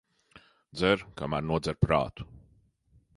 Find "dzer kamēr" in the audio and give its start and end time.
0.77-1.45